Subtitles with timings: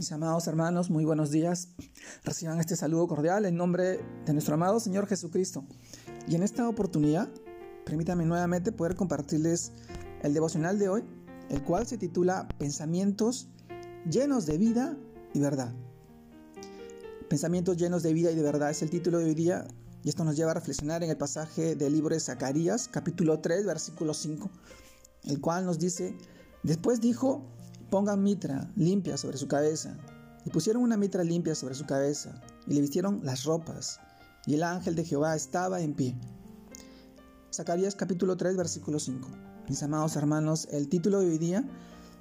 [0.00, 1.68] Mis amados hermanos, muy buenos días.
[2.24, 5.62] Reciban este saludo cordial en nombre de nuestro amado Señor Jesucristo.
[6.26, 7.28] Y en esta oportunidad,
[7.84, 9.72] permítanme nuevamente poder compartirles
[10.22, 11.04] el devocional de hoy,
[11.50, 13.48] el cual se titula Pensamientos
[14.10, 14.96] llenos de vida
[15.34, 15.74] y verdad.
[17.28, 19.68] Pensamientos llenos de vida y de verdad es el título de hoy día
[20.02, 23.66] y esto nos lleva a reflexionar en el pasaje del libro de Zacarías, capítulo 3,
[23.66, 24.50] versículo 5,
[25.24, 26.16] el cual nos dice,
[26.62, 27.44] después dijo,
[27.90, 29.96] pongan mitra limpia sobre su cabeza.
[30.46, 34.00] Y pusieron una mitra limpia sobre su cabeza, y le vistieron las ropas,
[34.46, 36.16] y el ángel de Jehová estaba en pie.
[37.52, 39.28] Zacarías capítulo 3, versículo 5.
[39.68, 41.68] Mis amados hermanos, el título de hoy día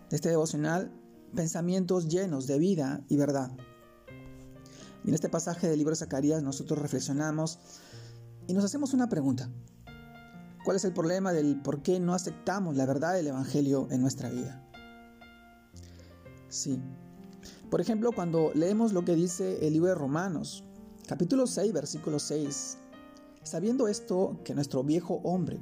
[0.09, 0.91] de este devocional,
[1.33, 3.51] Pensamientos llenos de vida y verdad.
[5.05, 7.59] En este pasaje del libro de Zacarías nosotros reflexionamos
[8.47, 9.49] y nos hacemos una pregunta.
[10.65, 14.29] ¿Cuál es el problema del por qué no aceptamos la verdad del Evangelio en nuestra
[14.29, 14.68] vida?
[16.49, 16.79] Sí.
[17.69, 20.63] Por ejemplo, cuando leemos lo que dice el libro de Romanos,
[21.07, 22.77] capítulo 6, versículo 6,
[23.43, 25.59] sabiendo esto que nuestro viejo hombre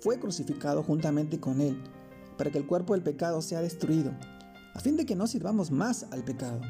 [0.00, 1.80] fue crucificado juntamente con él,
[2.36, 4.12] para que el cuerpo del pecado sea destruido,
[4.74, 6.60] a fin de que no sirvamos más al pecado.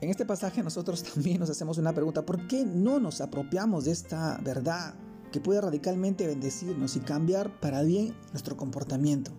[0.00, 3.92] En este pasaje nosotros también nos hacemos una pregunta, ¿por qué no nos apropiamos de
[3.92, 4.94] esta verdad
[5.32, 9.32] que puede radicalmente bendecirnos y cambiar para bien nuestro comportamiento?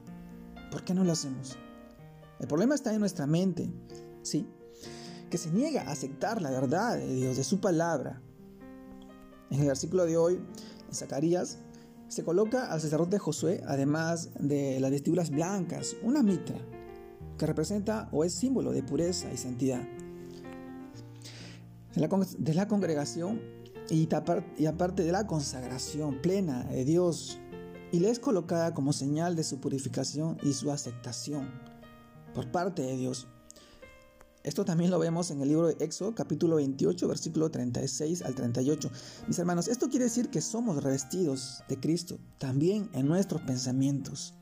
[0.69, 1.57] ¿Por qué no lo hacemos?
[2.39, 3.69] El problema está en nuestra mente,
[4.21, 4.47] ¿sí?
[5.29, 8.21] Que se niega a aceptar la verdad de Dios, de su palabra.
[9.49, 10.35] En el versículo de hoy,
[10.87, 11.57] en Zacarías,
[12.07, 16.57] se coloca al sacerdote Josué, además de las vestiduras blancas, una mitra,
[17.37, 19.81] que representa o es símbolo de pureza y santidad.
[21.95, 23.41] De la, congregación
[23.89, 27.39] y, aparte de la consagración plena de Dios,
[27.91, 31.49] y le es colocada como señal de su purificación y su aceptación
[32.37, 33.27] por parte de Dios.
[34.43, 38.91] Esto también lo vemos en el libro de Éxodo, capítulo 28, versículo 36 al 38.
[39.27, 44.35] Mis hermanos, esto quiere decir que somos revestidos de Cristo, también en nuestros pensamientos.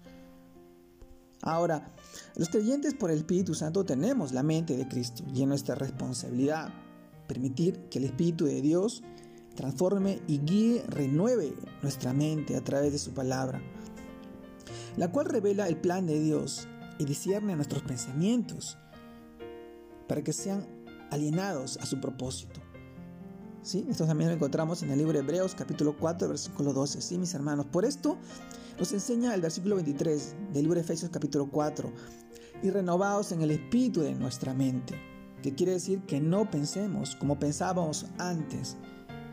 [1.41, 1.95] Ahora,
[2.35, 6.73] los creyentes por el Espíritu Santo tenemos la mente de Cristo y es nuestra responsabilidad
[7.29, 9.03] permitir que el Espíritu de Dios
[9.55, 13.61] transforme y guíe, renueve nuestra mente a través de su palabra,
[14.97, 16.67] la cual revela el plan de Dios
[16.97, 18.77] y discierne nuestros pensamientos
[20.07, 20.65] para que sean
[21.11, 22.61] alienados a su propósito.
[23.61, 23.85] ¿Sí?
[23.89, 27.01] Esto también lo encontramos en el libro de Hebreos capítulo 4 versículo 12.
[27.01, 27.65] Sí, mis hermanos.
[27.65, 28.17] Por esto
[28.79, 31.91] nos enseña el versículo 23 del libro de Efesios capítulo 4.
[32.61, 34.95] Y renovados en el espíritu de nuestra mente.
[35.41, 38.77] Que quiere decir que no pensemos como pensábamos antes,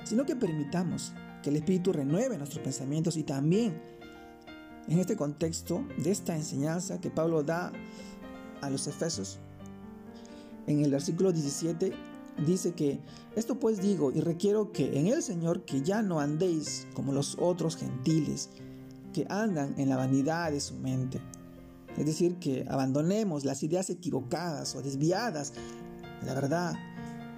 [0.04, 1.12] sino que permitamos
[1.42, 3.80] que el espíritu renueve nuestros pensamientos y también
[4.88, 7.72] en este contexto de esta enseñanza que Pablo da
[8.60, 9.38] a los Efesios,
[10.66, 11.92] en el versículo 17
[12.46, 13.00] dice que
[13.36, 17.36] esto pues digo y requiero que en el Señor que ya no andéis como los
[17.38, 18.50] otros gentiles
[19.12, 21.20] que andan en la vanidad de su mente.
[21.96, 25.52] Es decir, que abandonemos las ideas equivocadas o desviadas
[26.20, 26.74] de la verdad,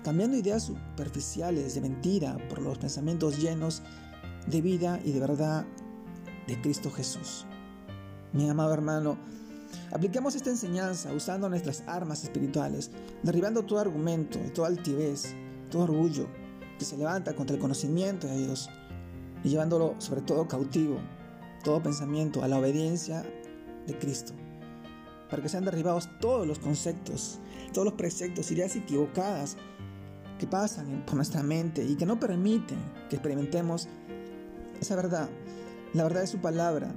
[0.05, 3.82] cambiando ideas superficiales de mentira por los pensamientos llenos
[4.47, 5.66] de vida y de verdad
[6.47, 7.47] de Cristo Jesús.
[8.32, 9.16] Mi amado hermano,
[9.93, 12.91] apliquemos esta enseñanza usando nuestras armas espirituales,
[13.22, 15.34] derribando todo argumento y toda altivez,
[15.71, 16.27] todo orgullo
[16.78, 18.69] que se levanta contra el conocimiento de Dios
[19.44, 20.99] y llevándolo sobre todo cautivo,
[21.62, 23.25] todo pensamiento a la obediencia
[23.87, 24.32] de Cristo,
[25.31, 27.38] para que sean derribados todos los conceptos,
[27.72, 29.56] todos los preceptos, ideas equivocadas
[30.38, 32.78] que pasan por nuestra mente y que no permiten
[33.09, 33.88] que experimentemos
[34.81, 35.28] esa verdad
[35.94, 36.93] la verdad de su palabra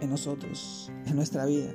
[0.00, 1.70] en nosotros, en nuestra vida.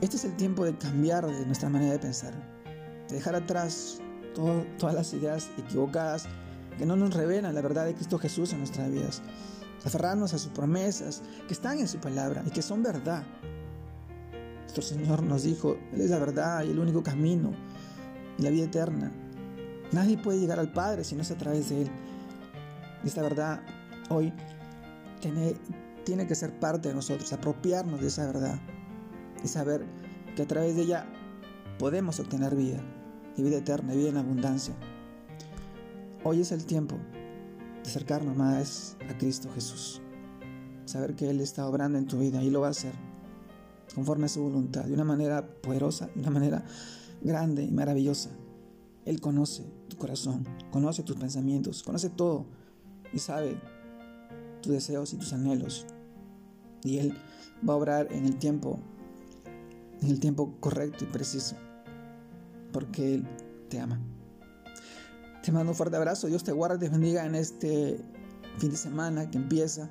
[0.00, 2.34] Este es el tiempo de cambiar de nuestra manera de pensar,
[3.08, 4.00] de dejar atrás
[4.34, 6.26] todas las ideas equivocadas
[6.76, 9.22] que no nos revelan la verdad de Cristo Jesús en nuestras vidas,
[9.84, 13.22] aferrarnos a sus promesas que están en su palabra y que son verdad.
[14.62, 17.52] Nuestro Señor nos dijo, Él es la verdad y el único camino
[18.36, 19.12] y la vida eterna.
[19.92, 21.90] Nadie puede llegar al Padre si no es a través de Él.
[23.04, 23.62] Y esta verdad
[24.10, 24.32] hoy
[25.20, 25.54] tiene,
[26.04, 28.60] tiene que ser parte de nosotros, apropiarnos de esa verdad
[29.42, 29.84] y saber
[30.36, 31.06] que a través de ella
[31.78, 32.80] podemos obtener vida
[33.36, 34.74] y vida eterna y vida en abundancia.
[36.22, 36.96] Hoy es el tiempo
[37.82, 40.00] de acercarnos más a Cristo Jesús.
[40.86, 42.92] Saber que Él está obrando en tu vida y lo va a hacer
[43.94, 46.64] conforme a su voluntad, de una manera poderosa, de una manera
[47.22, 48.30] grande y maravillosa.
[49.04, 52.46] Él conoce tu corazón, conoce tus pensamientos, conoce todo
[53.12, 53.60] y sabe
[54.64, 55.86] tus deseos y tus anhelos.
[56.82, 57.16] Y Él
[57.66, 58.78] va a obrar en el tiempo
[60.02, 61.56] en el tiempo correcto y preciso,
[62.72, 63.26] porque Él
[63.68, 64.00] te ama.
[65.42, 68.00] Te mando un fuerte abrazo, Dios te guarde, te bendiga en este
[68.58, 69.90] fin de semana que empieza.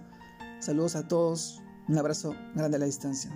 [0.60, 3.32] Saludos a todos, un abrazo grande a la distancia.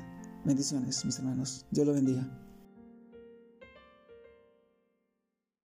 [0.45, 1.65] Bendiciones, mis hermanos.
[1.71, 2.46] Dios los bendiga.